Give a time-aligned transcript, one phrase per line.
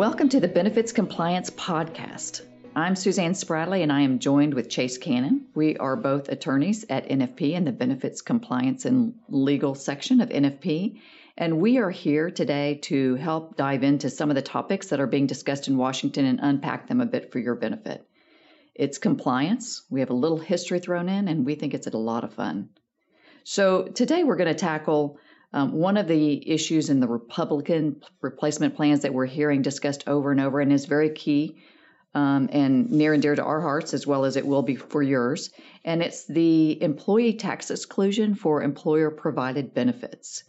[0.00, 2.40] Welcome to the Benefits Compliance Podcast.
[2.74, 5.48] I'm Suzanne Spradley and I am joined with Chase Cannon.
[5.54, 11.02] We are both attorneys at NFP in the Benefits Compliance and Legal section of NFP.
[11.36, 15.06] And we are here today to help dive into some of the topics that are
[15.06, 18.02] being discussed in Washington and unpack them a bit for your benefit.
[18.74, 19.82] It's compliance.
[19.90, 22.70] We have a little history thrown in, and we think it's a lot of fun.
[23.44, 25.18] So today we're going to tackle
[25.52, 30.30] um, one of the issues in the Republican replacement plans that we're hearing discussed over
[30.30, 31.56] and over and is very key
[32.14, 35.02] um, and near and dear to our hearts, as well as it will be for
[35.02, 35.50] yours.
[35.84, 40.44] And it's the employee tax exclusion for employer provided benefits.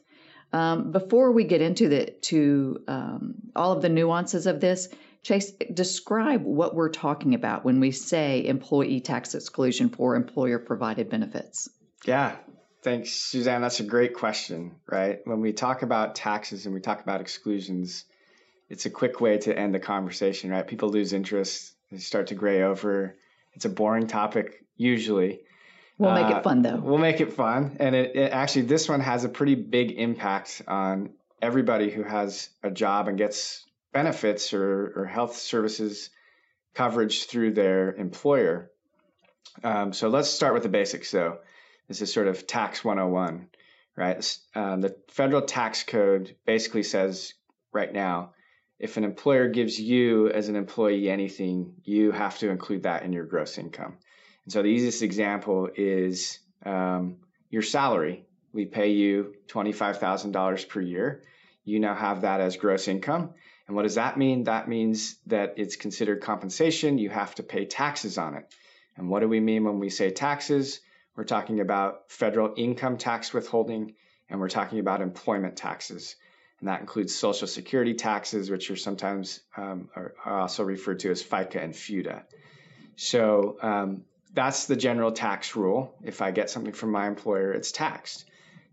[0.53, 4.89] Um, before we get into the to um, all of the nuances of this,
[5.23, 11.09] Chase, describe what we're talking about when we say employee tax exclusion for employer provided
[11.09, 11.69] benefits.
[12.05, 12.35] Yeah,
[12.83, 13.61] Thanks, Suzanne.
[13.61, 15.19] That's a great question, right?
[15.25, 18.05] When we talk about taxes and we talk about exclusions,
[18.69, 20.65] it's a quick way to end the conversation, right?
[20.65, 23.15] People lose interest, they start to gray over.
[23.53, 25.41] It's a boring topic usually.
[25.97, 26.77] We'll make uh, it fun though.
[26.77, 27.77] We'll make it fun.
[27.79, 32.49] And it, it, actually, this one has a pretty big impact on everybody who has
[32.63, 33.63] a job and gets
[33.93, 36.09] benefits or, or health services
[36.73, 38.71] coverage through their employer.
[39.63, 41.39] Um, so let's start with the basics though.
[41.91, 43.49] This is sort of tax 101,
[43.97, 44.37] right?
[44.55, 47.33] Um, the federal tax code basically says
[47.73, 48.31] right now,
[48.79, 53.11] if an employer gives you as an employee anything, you have to include that in
[53.11, 53.97] your gross income.
[54.45, 57.17] And so the easiest example is um,
[57.49, 58.25] your salary.
[58.53, 61.23] We pay you $25,000 per year.
[61.65, 63.31] You now have that as gross income.
[63.67, 64.45] And what does that mean?
[64.45, 66.99] That means that it's considered compensation.
[66.99, 68.45] You have to pay taxes on it.
[68.95, 70.79] And what do we mean when we say taxes?
[71.15, 73.95] We're talking about federal income tax withholding,
[74.29, 76.15] and we're talking about employment taxes.
[76.59, 81.11] And that includes Social Security taxes, which are sometimes um, are, are, also referred to
[81.11, 82.21] as FICA and FUTA.
[82.95, 84.03] So um,
[84.33, 85.95] that's the general tax rule.
[86.03, 88.25] If I get something from my employer, it's taxed.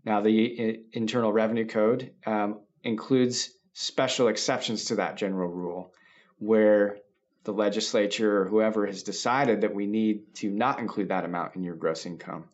[0.05, 5.93] Now, the Internal Revenue Code um, includes special exceptions to that general rule
[6.37, 6.97] where
[7.43, 11.63] the legislature or whoever has decided that we need to not include that amount in
[11.63, 12.45] your gross income.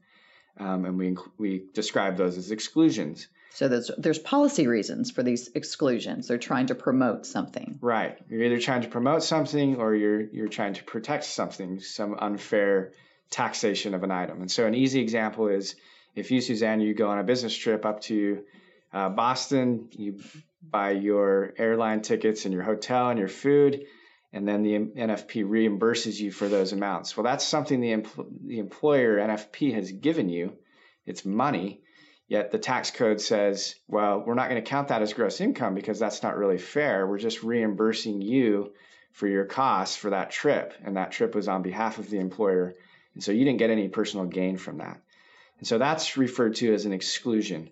[0.57, 3.27] Um, and we, we describe those as exclusions.
[3.55, 6.27] So there's, there's policy reasons for these exclusions.
[6.27, 7.79] They're trying to promote something.
[7.81, 8.17] Right.
[8.29, 12.91] You're either trying to promote something or you're, you're trying to protect something, some unfair
[13.29, 14.41] taxation of an item.
[14.41, 15.75] And so an easy example is
[16.15, 18.43] if you, Suzanne, you go on a business trip up to
[18.93, 20.19] uh, Boston, you
[20.61, 23.85] buy your airline tickets and your hotel and your food,
[24.35, 27.15] and then the NFP reimburses you for those amounts.
[27.15, 30.57] Well, that's something the, empl- the employer NFP has given you.
[31.05, 31.81] It's money,
[32.27, 35.73] yet the tax code says, well, we're not going to count that as gross income
[35.73, 37.07] because that's not really fair.
[37.07, 38.73] We're just reimbursing you
[39.13, 42.75] for your costs for that trip, and that trip was on behalf of the employer,
[43.13, 44.99] and so you didn't get any personal gain from that.
[45.59, 47.69] And so that's referred to as an exclusion.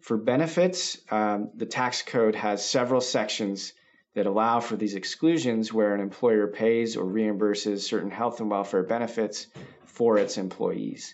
[0.00, 3.74] For benefits, um, the tax code has several sections
[4.16, 8.82] that allow for these exclusions where an employer pays or reimburses certain health and welfare
[8.82, 9.46] benefits
[9.84, 11.12] for its employees.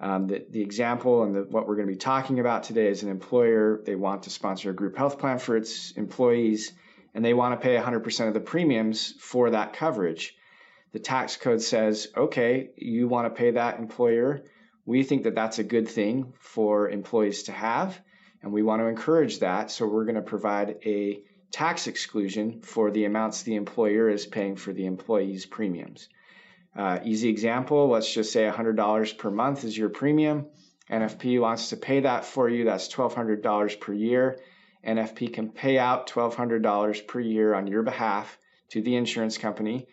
[0.00, 3.02] Um, the, the, example and the, what we're going to be talking about today is
[3.02, 6.72] an employer, they want to sponsor a group health plan for its employees,
[7.14, 10.34] and they want to pay 100% of the premiums for that coverage.
[10.92, 14.42] The tax code says, okay, you want to pay that employer.
[14.86, 18.00] We think that that's a good thing for employees to have,
[18.42, 19.70] and we want to encourage that.
[19.70, 21.22] So we're going to provide a
[21.52, 26.08] tax exclusion for the amounts the employer is paying for the employee's premiums.
[26.74, 30.46] Uh, easy example, let's just say $100 per month is your premium.
[30.90, 32.64] NFP wants to pay that for you.
[32.64, 34.40] That's $1,200 per year.
[34.84, 38.36] NFP can pay out $1,200 per year on your behalf
[38.70, 39.86] to the insurance company,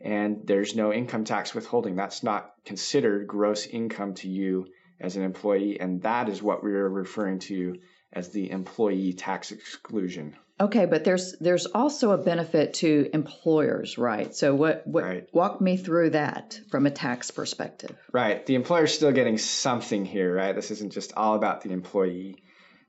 [0.00, 1.94] and there's no income tax withholding.
[1.94, 4.66] That's not considered gross income to you
[5.00, 7.78] as an employee, and that is what we're referring to
[8.12, 10.36] as the employee tax exclusion.
[10.58, 14.34] Okay, but there's there's also a benefit to employers, right?
[14.34, 15.28] So what what right.
[15.32, 17.94] walk me through that from a tax perspective.
[18.10, 18.44] Right.
[18.46, 20.54] The employer's still getting something here, right?
[20.54, 22.36] This isn't just all about the employee.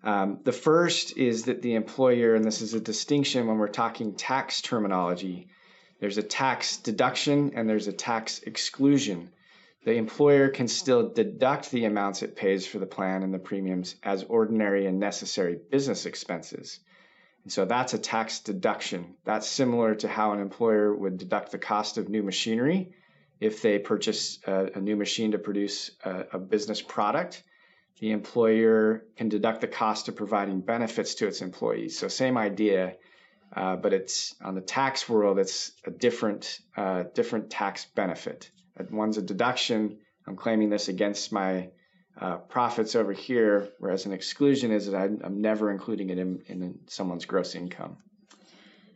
[0.01, 4.15] Um, the first is that the employer, and this is a distinction when we're talking
[4.15, 5.49] tax terminology,
[5.99, 9.29] there's a tax deduction and there's a tax exclusion.
[9.83, 13.95] The employer can still deduct the amounts it pays for the plan and the premiums
[14.03, 16.79] as ordinary and necessary business expenses.
[17.47, 19.15] And so that's a tax deduction.
[19.23, 22.91] That's similar to how an employer would deduct the cost of new machinery
[23.39, 27.41] if they purchase a, a new machine to produce a, a business product.
[28.01, 31.97] The employer can deduct the cost of providing benefits to its employees.
[31.97, 32.97] So, same idea.
[33.55, 38.51] Uh, but it's on the tax world, it's a different uh, different tax benefit.
[38.91, 39.99] One's a deduction.
[40.27, 41.69] I'm claiming this against my
[42.19, 46.41] uh, profits over here, whereas an exclusion is that I'm, I'm never including it in,
[46.47, 47.97] in someone's gross income.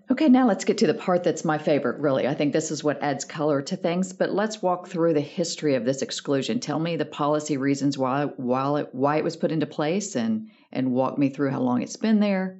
[0.09, 2.27] Okay, now let's get to the part that's my favorite, really.
[2.27, 5.75] I think this is what adds color to things, but let's walk through the history
[5.75, 6.59] of this exclusion.
[6.59, 10.49] Tell me the policy reasons why, why, it, why it was put into place and,
[10.71, 12.59] and walk me through how long it's been there.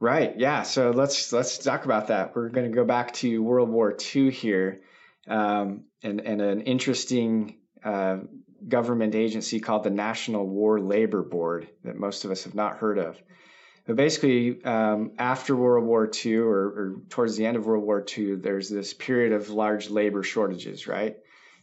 [0.00, 0.36] Right.
[0.36, 0.62] Yeah.
[0.62, 2.34] So let's let's talk about that.
[2.34, 4.80] We're going to go back to World War II here,
[5.28, 8.16] um, and and an interesting uh,
[8.68, 12.98] government agency called the National War Labor Board that most of us have not heard
[12.98, 13.20] of.
[13.86, 18.04] But basically, um, after World War II or, or, towards the end of World War
[18.16, 21.16] II, there's this period of large labor shortages, right?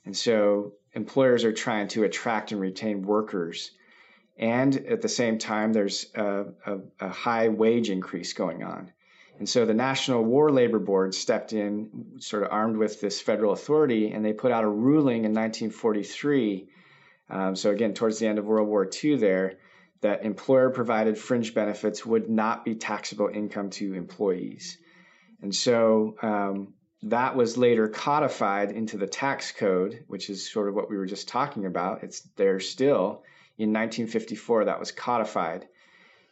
[0.06, 3.72] And so employers are trying to attract and retain workers.
[4.38, 8.92] And at the same time, there's a, a, a high wage increase going on.
[9.38, 13.54] And so the National War Labor Board stepped in, sort of armed with this federal
[13.54, 16.68] authority, and they put out a ruling in 1943.
[17.30, 19.58] Um, so, again, towards the end of World War II, there,
[20.02, 24.78] that employer provided fringe benefits would not be taxable income to employees.
[25.42, 26.74] And so um,
[27.04, 31.06] that was later codified into the tax code, which is sort of what we were
[31.06, 32.04] just talking about.
[32.04, 33.24] It's there still.
[33.58, 35.68] In 1954, that was codified.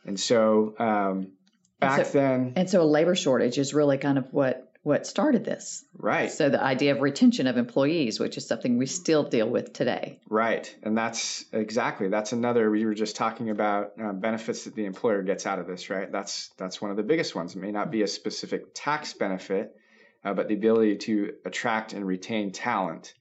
[0.05, 1.33] And so um,
[1.79, 2.53] back and so, then.
[2.55, 5.84] And so a labor shortage is really kind of what what started this.
[5.98, 6.31] Right.
[6.31, 10.22] So the idea of retention of employees, which is something we still deal with today.
[10.30, 10.74] Right.
[10.81, 15.24] And that's exactly that's another we were just talking about uh, benefits that the employer
[15.24, 16.10] gets out of this, right?
[16.10, 17.54] That's that's one of the biggest ones.
[17.54, 19.75] It may not be a specific tax benefit,
[20.24, 23.13] uh, but the ability to attract and retain talent.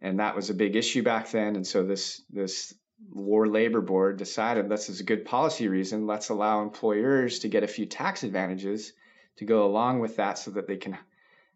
[0.00, 1.56] And that was a big issue back then.
[1.56, 2.72] And so this this
[3.12, 6.06] War Labor Board decided this is a good policy reason.
[6.06, 8.94] Let's allow employers to get a few tax advantages
[9.36, 10.98] to go along with that so that they can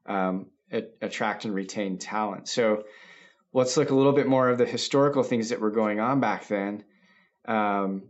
[0.07, 2.49] um, a- attract and retain talent.
[2.49, 2.85] So
[3.53, 6.47] let's look a little bit more of the historical things that were going on back
[6.49, 6.85] then.
[7.47, 8.03] Um,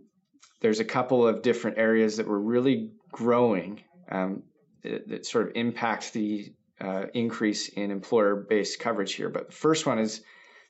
[0.60, 4.42] there's a couple of different areas that were really growing um,
[4.82, 9.28] that, that, sort of impact the uh, increase in employer-based coverage here.
[9.28, 10.22] But the first one is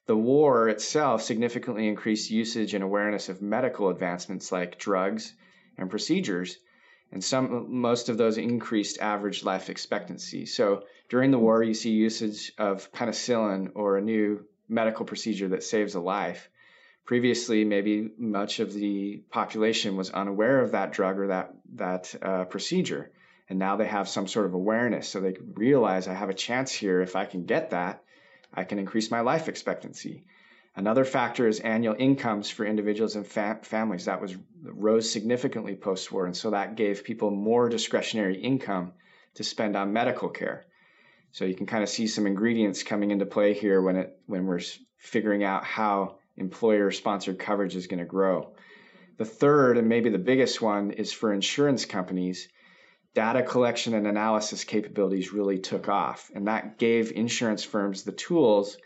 [0.06, 5.34] the war itself significantly increased usage and awareness of medical advancements like drugs
[5.78, 6.56] and procedures
[7.12, 10.46] and some most of those increased average life expectancy.
[10.46, 15.62] So during the war, you see usage of penicillin or a new medical procedure that
[15.62, 16.48] saves a life.
[17.04, 22.44] Previously, maybe much of the population was unaware of that drug or that that uh,
[22.44, 23.12] procedure,
[23.48, 26.72] and now they have some sort of awareness, so they realize I have a chance
[26.72, 27.00] here.
[27.00, 28.02] If I can get that,
[28.52, 30.24] I can increase my life expectancy.
[30.76, 34.04] Another factor is annual incomes for individuals and fa- families.
[34.04, 38.92] That was rose significantly post-war, and so that gave people more discretionary income
[39.36, 40.66] to spend on medical care.
[41.32, 44.44] So you can kind of see some ingredients coming into play here when it when
[44.44, 44.60] we're
[44.98, 48.52] figuring out how employer-sponsored coverage is going to grow.
[49.16, 52.48] The third and maybe the biggest one is for insurance companies.
[53.14, 58.76] Data collection and analysis capabilities really took off, and that gave insurance firms the tools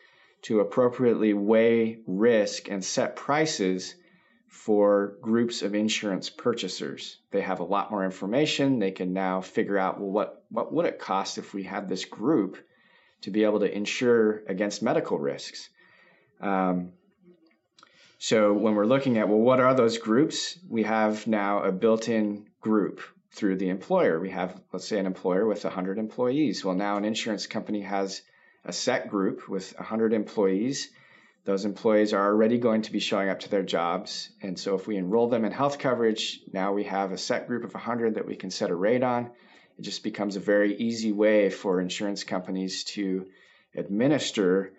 [0.42, 3.94] to appropriately weigh risk and set prices
[4.50, 7.18] for groups of insurance purchasers.
[7.30, 8.78] They have a lot more information.
[8.78, 12.04] They can now figure out well what what would it cost if we had this
[12.04, 12.58] group
[13.22, 15.68] to be able to insure against medical risks.
[16.40, 16.92] Um,
[18.18, 22.46] so when we're looking at well what are those groups, we have now a built-in
[22.60, 23.00] group
[23.32, 24.18] through the employer.
[24.18, 26.64] We have let's say an employer with 100 employees.
[26.64, 28.22] Well now an insurance company has
[28.64, 30.90] a set group with 100 employees.
[31.44, 34.30] Those employees are already going to be showing up to their jobs.
[34.42, 37.64] And so if we enroll them in health coverage, now we have a set group
[37.64, 39.30] of 100 that we can set a rate on.
[39.78, 43.26] It just becomes a very easy way for insurance companies to
[43.74, 44.72] administer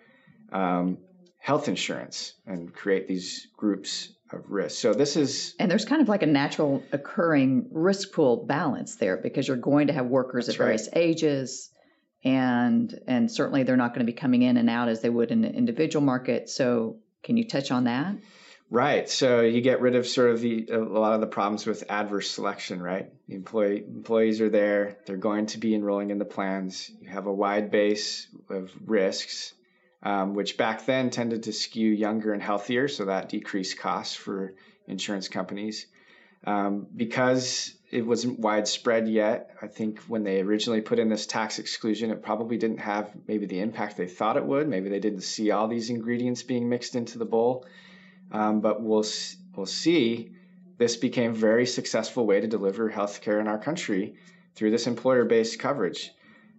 [0.52, 0.98] um,
[1.38, 4.80] health insurance and create these groups of risk.
[4.80, 9.16] So this is and there's kind of like a natural occurring risk pool balance there
[9.16, 11.02] because you're going to have workers at various right.
[11.02, 11.70] ages,
[12.24, 15.30] and and certainly they're not going to be coming in and out as they would
[15.30, 16.48] in an individual market.
[16.48, 18.16] So can you touch on that?
[18.70, 19.06] Right.
[19.06, 22.30] So you get rid of sort of the a lot of the problems with adverse
[22.30, 23.12] selection, right?
[23.28, 26.90] The employee employees are there, they're going to be enrolling in the plans.
[27.00, 29.52] You have a wide base of risks,
[30.02, 34.54] um, which back then tended to skew younger and healthier, so that decreased costs for
[34.86, 35.86] insurance companies.
[36.44, 39.50] Um, because it wasn't widespread yet.
[39.60, 43.44] I think when they originally put in this tax exclusion, it probably didn't have maybe
[43.44, 44.66] the impact they thought it would.
[44.66, 47.66] Maybe they didn't see all these ingredients being mixed into the bowl.
[48.32, 49.04] Um, but we'll
[49.54, 50.32] we'll see.
[50.78, 54.16] This became a very successful way to deliver healthcare in our country
[54.54, 56.12] through this employer based coverage.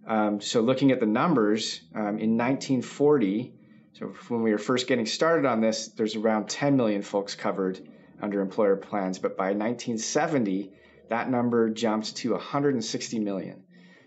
[0.06, 3.54] Um, so, looking at the numbers, um, in 1940,
[3.94, 7.80] so when we were first getting started on this, there's around 10 million folks covered
[8.22, 9.18] under employer plans.
[9.18, 10.72] But by 1970,
[11.08, 13.64] that number jumped to 160 million.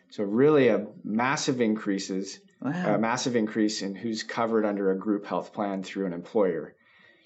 [0.09, 2.95] So, really, a massive increases, wow.
[2.95, 6.75] a massive increase in who's covered under a group health plan through an employer.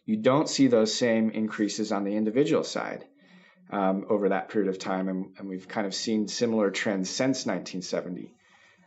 [0.06, 3.06] You don't see those same increases on the individual side
[3.72, 7.46] um, over that period of time, and, and, we've kind of seen similar trends since
[7.46, 8.34] 1970.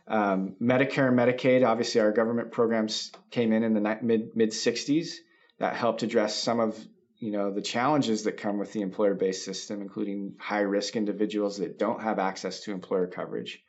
[0.07, 5.15] Um, Medicare and Medicaid, obviously, our government programs came in in the mid mid 60s
[5.57, 6.77] that helped address some of
[7.19, 12.01] you know the challenges that come with the employer-based system, including high-risk individuals that don't
[12.01, 13.63] have access to employer coverage.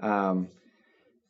[0.00, 0.48] Um,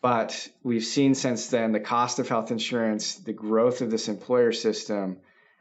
[0.01, 4.53] but we've seen since then the cost of health insurance, the growth of this employer
[4.53, 5.19] system,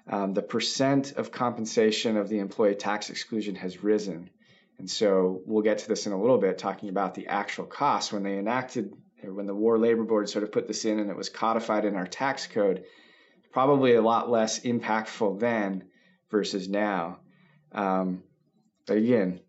[0.08, 4.30] um, the percent of compensation of the employee tax exclusion has risen.
[4.80, 8.12] And so we'll get to this in a little bit, talking about the actual cost.
[8.12, 11.16] When they enacted, when the War Labor Board sort of put this in and it
[11.16, 12.84] was codified in our tax code,
[13.52, 15.84] probably a lot less impactful then
[16.30, 17.20] versus now.
[17.72, 18.24] Um,
[18.86, 19.42] but again,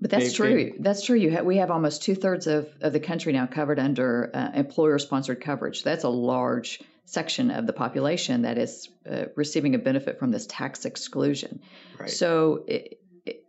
[0.00, 0.54] but that's they, true.
[0.54, 1.16] They, that's true.
[1.16, 4.50] You have, we have almost two thirds of, of the country now covered under uh,
[4.54, 5.82] employer sponsored coverage.
[5.82, 10.46] That's a large section of the population that is uh, receiving a benefit from this
[10.46, 11.60] tax exclusion.
[11.98, 12.10] Right.
[12.10, 13.00] So, it,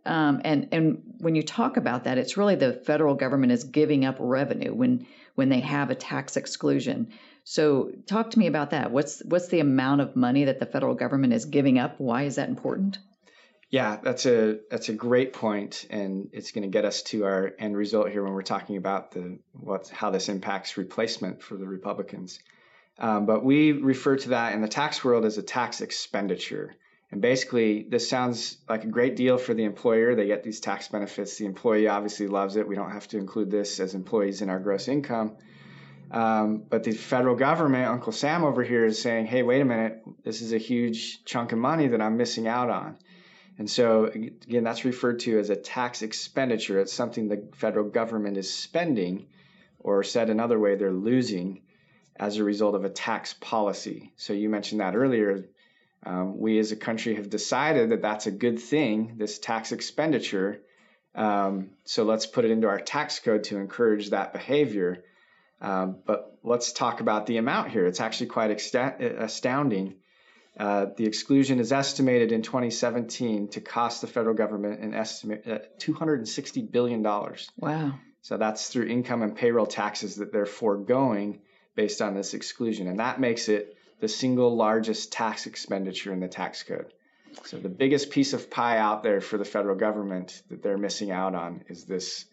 [0.06, 4.04] um, and and when you talk about that, it's really the federal government is giving
[4.04, 7.12] up revenue when when they have a tax exclusion.
[7.44, 8.90] So, talk to me about that.
[8.90, 12.00] What's what's the amount of money that the federal government is giving up?
[12.00, 12.98] Why is that important?
[13.70, 17.52] Yeah, that's a that's a great point, and it's going to get us to our
[17.58, 19.38] end result here when we're talking about the
[19.92, 22.38] how this impacts replacement for the Republicans.
[22.98, 26.74] Um, but we refer to that in the tax world as a tax expenditure.
[27.10, 30.14] And basically, this sounds like a great deal for the employer.
[30.14, 31.38] They get these tax benefits.
[31.38, 32.66] The employee obviously loves it.
[32.66, 35.36] We don't have to include this as employees in our gross income.
[36.10, 40.02] Um, but the federal government, Uncle Sam over here, is saying, hey, wait a minute,
[40.24, 42.98] this is a huge chunk of money that I'm missing out on.
[43.58, 46.78] And so, again, that's referred to as a tax expenditure.
[46.80, 49.26] It's something the federal government is spending,
[49.80, 51.62] or said another way, they're losing
[52.16, 54.12] as a result of a tax policy.
[54.16, 55.48] So you mentioned that earlier.
[56.06, 60.60] Um, we as a country have decided that that's a good thing, this tax expenditure.
[61.16, 65.02] Um, so let's put it into our tax code to encourage that behavior.
[65.60, 67.86] Um, but let's talk about the amount here.
[67.86, 69.96] It's actually quite astounding.
[70.56, 75.58] Uh, the exclusion is estimated in 2017 to cost the federal government an estimate uh,
[75.78, 77.50] 260 billion dollars.
[77.58, 77.98] Wow!
[78.22, 81.40] So that's through income and payroll taxes that they're foregoing
[81.74, 82.86] based on this exclusion.
[82.86, 86.92] And that makes it the single largest tax expenditure in the tax code.
[87.44, 91.10] So the biggest piece of pie out there for the federal government that they're missing
[91.10, 92.24] out on is this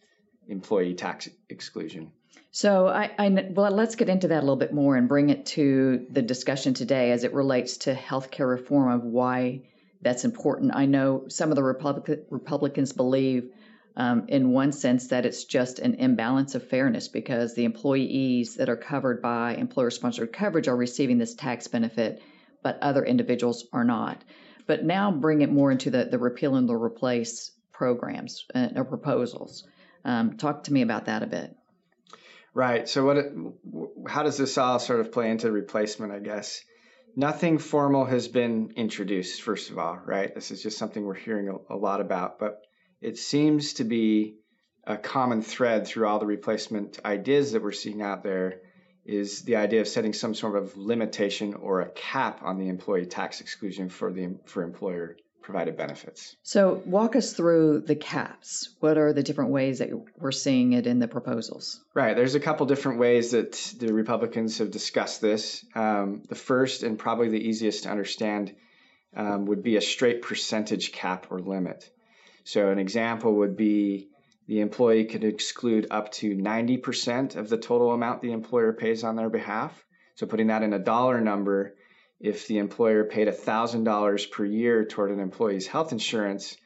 [0.48, 2.12] employee tax exclusion.
[2.52, 5.46] So I, I, well, let's get into that a little bit more and bring it
[5.48, 9.62] to the discussion today as it relates to healthcare reform of why
[10.02, 10.76] that's important.
[10.76, 13.52] I know some of the Republic, Republicans believe
[13.96, 18.70] um, in one sense that it's just an imbalance of fairness because the employees that
[18.70, 22.22] are covered by employer sponsored coverage are receiving this tax benefit,
[22.64, 24.24] but other individuals are not.
[24.66, 28.86] But now bring it more into the, the repeal and the replace programs uh, or
[28.86, 29.68] proposals.
[30.06, 31.56] Um, talk to me about that a bit.
[32.54, 32.88] Right.
[32.88, 33.18] So, what?
[34.08, 36.12] How does this all sort of play into replacement?
[36.12, 36.64] I guess
[37.16, 39.42] nothing formal has been introduced.
[39.42, 40.34] First of all, right?
[40.34, 42.40] This is just something we're hearing a, a lot about.
[42.40, 42.62] But
[43.04, 44.36] it seems to be
[44.86, 48.62] a common thread through all the replacement ideas that we're seeing out there
[49.06, 53.06] is the idea of setting some sort of limitation or a cap on the employee
[53.06, 56.38] tax exclusion for the for employer provided benefits.
[56.44, 58.74] So walk us through the caps.
[58.80, 61.84] What are the different ways that we're seeing it in the proposals?
[61.94, 62.16] Right.
[62.16, 65.66] There's a couple different ways that the Republicans have discussed this.
[65.76, 68.56] Um, the first and probably the easiest to understand
[69.16, 71.90] um, would be a straight percentage cap or limit.
[72.44, 74.10] So an example would be
[74.48, 79.16] the employee could exclude up to 90% of the total amount the employer pays on
[79.16, 79.86] their behalf.
[80.16, 81.76] So putting that in a dollar number,
[82.20, 86.58] if the employer paid $1,000 per year toward an employee's health insurance,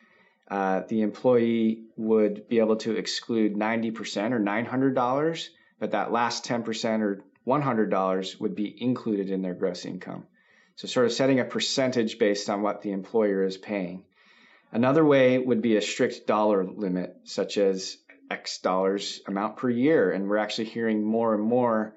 [0.49, 7.01] uh, the employee would be able to exclude 90% or $900, but that last 10%
[7.01, 10.25] or $100 would be included in their gross income.
[10.75, 14.03] So, sort of setting a percentage based on what the employer is paying.
[14.71, 17.97] Another way would be a strict dollar limit, such as
[18.29, 20.11] X dollars amount per year.
[20.11, 21.95] And we're actually hearing more and more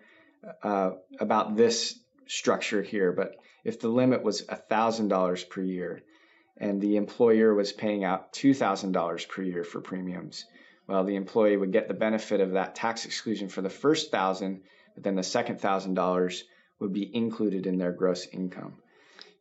[0.63, 3.13] uh, about this structure here.
[3.13, 6.03] But if the limit was $1,000 per year
[6.57, 10.45] and the employer was paying out $2,000 per year for premiums,
[10.87, 14.63] Well, the employee would get the benefit of that tax exclusion for the first thousand,
[14.95, 16.45] but then the second thousand dollars
[16.81, 18.75] would be included in their gross income.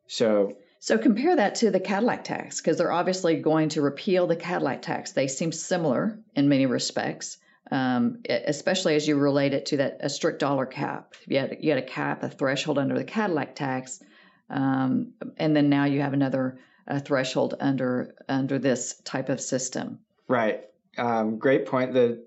[0.07, 4.35] So so compare that to the Cadillac tax because they're obviously going to repeal the
[4.35, 5.11] Cadillac tax.
[5.11, 7.37] They seem similar in many respects,
[7.69, 11.15] um, especially as you relate it to that a strict dollar cap.
[11.27, 14.01] You had, you had a cap, a threshold under the Cadillac tax,
[14.49, 19.99] um, and then now you have another uh, threshold under under this type of system.
[20.27, 20.63] Right.
[20.97, 21.93] Um, great point.
[21.93, 22.23] The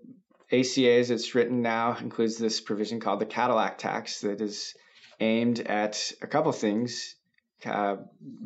[0.53, 4.75] ACA, as it's written now, includes this provision called the Cadillac tax that is
[5.21, 7.17] aimed at a couple things
[7.65, 7.97] uh,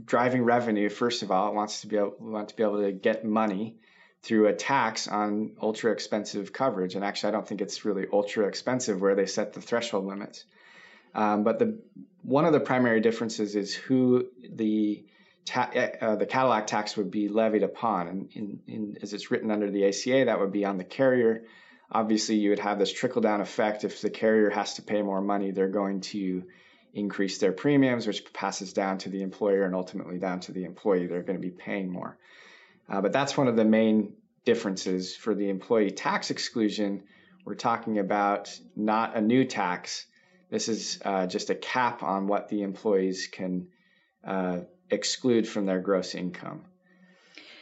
[0.05, 0.89] driving revenue.
[0.89, 3.77] First of all, it wants to be able, want to be able to get money
[4.23, 6.95] through a tax on ultra expensive coverage.
[6.95, 10.45] And actually, I don't think it's really ultra expensive where they set the threshold limits.
[11.15, 11.79] Um, but the
[12.23, 15.05] one of the primary differences is who the
[15.47, 15.71] ta-
[16.01, 19.71] uh, the Cadillac tax would be levied upon, and in, in, as it's written under
[19.71, 21.45] the ACA, that would be on the carrier.
[21.91, 23.85] Obviously, you would have this trickle down effect.
[23.85, 26.43] If the carrier has to pay more money, they're going to
[26.97, 31.07] increase their premiums, which passes down to the employer and ultimately down to the employee.
[31.07, 32.17] They're going to be paying more.
[32.89, 34.15] Uh, but that's one of the main
[34.47, 37.03] differences for the employee tax exclusion.
[37.45, 40.07] We're talking about not a new tax.
[40.51, 43.69] This is uh, just a cap on what the employees can
[44.25, 44.61] uh,
[44.91, 46.65] exclude from their gross income.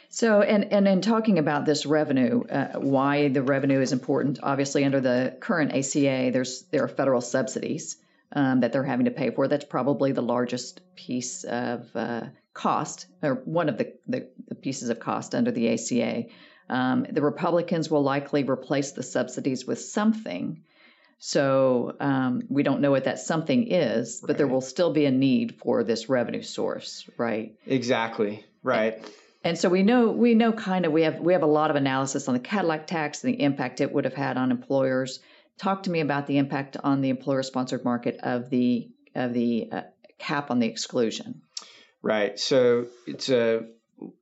[0.09, 4.85] So, and, and in talking about this revenue, uh, why the revenue is important, obviously
[4.85, 7.97] under the current ACA, there's there are federal subsidies
[8.31, 9.47] um, that they're having to pay for.
[9.47, 14.89] That's probably the largest piece of uh, cost, or one of the, the, the, pieces
[14.89, 16.25] of cost under the ACA.
[16.69, 20.63] Um, the Republicans will likely replace the subsidies with something.
[21.19, 24.37] So um, we don't know what that something is, but right.
[24.37, 27.55] there will still be a need for this revenue source, right?
[27.65, 28.45] Exactly.
[28.63, 28.97] Right.
[28.97, 29.11] And,
[29.43, 31.75] and so we know we know kind of we have we have a lot of
[31.75, 35.19] analysis on the Cadillac tax and the impact it would have had on employers
[35.57, 39.81] talk to me about the impact on the employer-sponsored market of the of the uh,
[40.17, 41.41] cap on the exclusion.
[42.01, 42.39] Right.
[42.39, 43.65] So it's a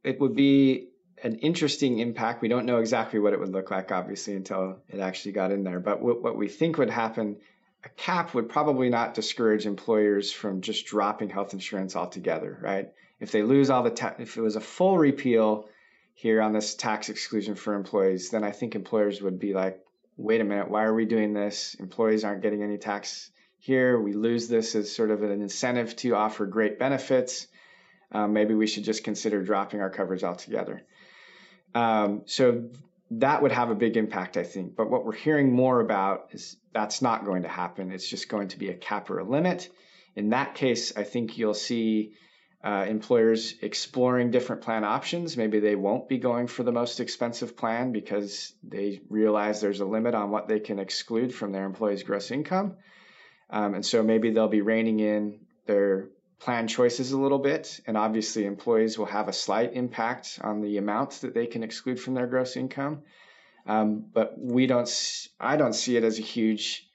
[0.03, 0.89] it would be
[1.23, 2.41] an interesting impact.
[2.41, 5.63] We don't know exactly what it would look like, obviously, until it actually got in
[5.63, 5.79] there.
[5.79, 7.37] But what, what we think would happen,
[7.83, 12.91] a cap would probably not discourage employers from just dropping health insurance altogether, right?
[13.19, 15.69] If they lose all the ta- if it was a full repeal
[16.13, 19.82] here on this tax exclusion for employees, then I think employers would be like,
[20.17, 21.75] wait a minute, why are we doing this?
[21.75, 23.99] Employees aren't getting any tax here.
[23.99, 27.47] We lose this as sort of an incentive to offer great benefits.
[28.11, 30.83] Um, maybe we should just consider dropping our coverage altogether.
[31.73, 32.69] Um, so
[33.11, 34.75] that would have a big impact, I think.
[34.75, 37.91] But what we're hearing more about is that's not going to happen.
[37.91, 39.69] It's just going to be a cap or a limit.
[40.15, 42.13] In that case, I think you'll see
[42.63, 45.35] uh, employers exploring different plan options.
[45.35, 49.85] Maybe they won't be going for the most expensive plan because they realize there's a
[49.85, 52.77] limit on what they can exclude from their employees' gross income.
[53.49, 56.07] Um, and so maybe they'll be reining in their
[56.39, 57.81] plan choices a little bit.
[57.85, 61.99] And obviously, employees will have a slight impact on the amount that they can exclude
[61.99, 63.03] from their gross income.
[63.65, 64.89] Um, but we don't,
[65.39, 66.89] I don't see it as a huge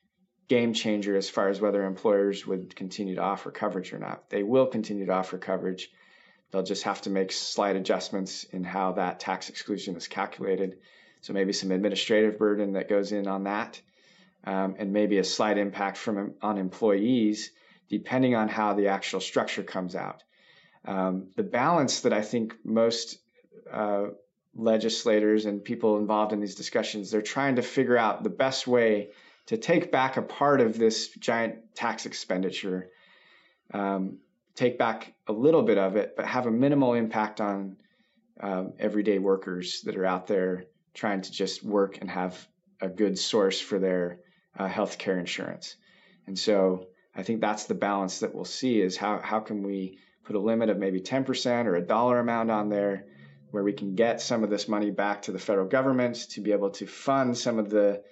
[0.48, 4.30] game changer as far as whether employers would continue to offer coverage or not.
[4.30, 5.90] They will continue to offer coverage.
[6.50, 10.78] They'll just have to make slight adjustments in how that tax exclusion is calculated.
[11.20, 13.80] So maybe some administrative burden that goes in on that,
[14.44, 17.50] um, and maybe a slight impact from on employees,
[17.90, 20.22] depending on how the actual structure comes out.
[20.86, 23.18] Um, the balance that I think most
[23.70, 24.06] uh,
[24.54, 29.10] legislators and people involved in these discussions they're trying to figure out the best way
[29.48, 32.90] to take back a part of this giant tax expenditure,
[33.72, 34.18] um,
[34.54, 37.78] take back a little bit of it, but have a minimal impact on
[38.40, 42.46] um, everyday workers that are out there trying to just work and have
[42.82, 44.20] a good source for their
[44.58, 45.76] uh, health care insurance.
[46.26, 49.98] And so I think that's the balance that we'll see is how, how can we
[50.24, 53.06] put a limit of maybe 10% or a dollar amount on there
[53.50, 56.52] where we can get some of this money back to the federal government to be
[56.52, 58.02] able to fund some of the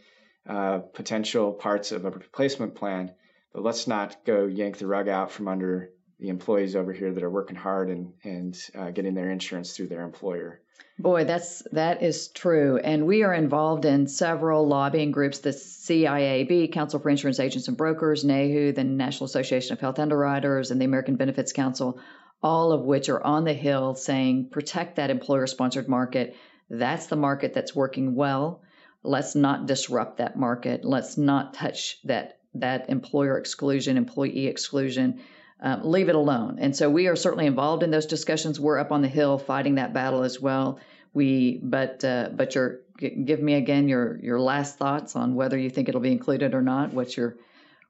[0.48, 3.12] uh, potential parts of a replacement plan,
[3.52, 7.22] but let's not go yank the rug out from under the employees over here that
[7.22, 10.61] are working hard and and uh, getting their insurance through their employer.
[10.98, 16.72] Boy, that's that is true, and we are involved in several lobbying groups: the CIAB,
[16.72, 20.87] Council for Insurance Agents and Brokers, NAHU, the National Association of Health Underwriters, and the
[20.87, 21.98] American Benefits Council,
[22.42, 26.35] all of which are on the Hill saying protect that employer-sponsored market.
[26.70, 28.62] That's the market that's working well
[29.02, 30.85] let's not disrupt that market.
[30.85, 35.20] Let's not touch that that employer exclusion, employee exclusion.
[35.59, 36.59] Um, leave it alone.
[36.61, 38.61] And so we are certainly involved in those discussions.
[38.61, 40.80] We're up on the hill fighting that battle as well.
[41.14, 45.70] We, but uh, but you're give me again your your last thoughts on whether you
[45.70, 46.92] think it'll be included or not.
[46.92, 47.37] What's your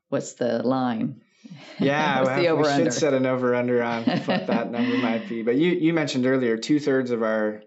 [0.08, 1.22] what's the line?
[1.78, 5.42] Yeah, well, we should set an over under on what that number might be.
[5.42, 7.62] But you you mentioned earlier two thirds of our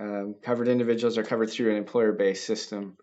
[0.00, 2.96] um, covered individuals are covered through an employer based system,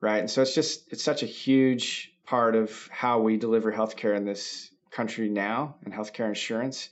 [0.00, 0.18] right?
[0.18, 4.24] And so it's just it's such a huge part of how we deliver healthcare in
[4.24, 6.90] this country now and healthcare insurance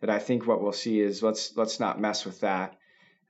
[0.00, 2.76] that I think what we'll see is let's let's not mess with that.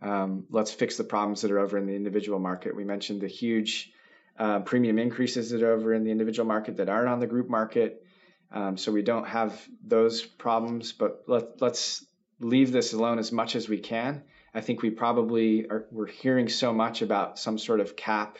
[0.03, 2.77] Um, let's fix the problems that are over in the individual market.
[2.77, 3.93] We mentioned the huge
[4.39, 7.49] uh, premium increases that are over in the individual market that aren't on the group
[7.49, 8.05] market.
[8.53, 12.05] Um, so we don't have those problems, but let, let's
[12.41, 14.23] leave this alone as much as we can.
[14.55, 18.39] I think we probably are, we're hearing so much about some sort of cap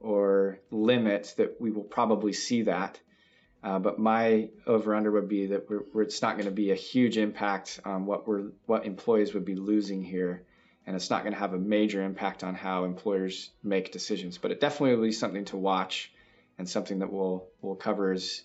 [0.00, 3.00] or limit that we will probably see that.
[3.62, 6.70] Uh, but my over under would be that we're, we're, it's not going to be
[6.70, 10.44] a huge impact on what we're what employees would be losing here
[10.88, 14.38] and it's not going to have a major impact on how employers make decisions.
[14.38, 16.10] But it definitely will be something to watch
[16.56, 18.42] and something that we'll we'll cover as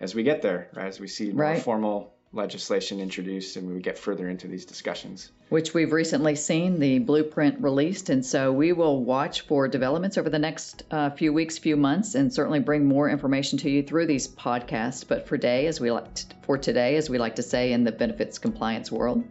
[0.00, 0.86] as we get there, right?
[0.86, 1.62] As we see more right.
[1.62, 5.30] formal legislation introduced and we would get further into these discussions.
[5.50, 10.30] Which we've recently seen the blueprint released, and so we will watch for developments over
[10.30, 14.06] the next uh, few weeks, few months, and certainly bring more information to you through
[14.06, 15.06] these podcasts.
[15.06, 17.84] But for today, as we like to, for today, as we like to say in
[17.84, 19.24] the benefits compliance world,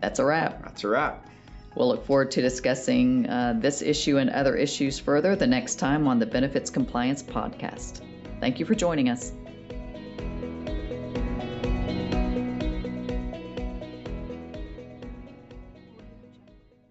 [0.00, 0.62] that's a wrap.
[0.64, 1.28] That's a wrap.
[1.76, 6.06] We'll look forward to discussing uh, this issue and other issues further the next time
[6.06, 8.02] on the Benefits Compliance Podcast.
[8.40, 9.32] Thank you for joining us.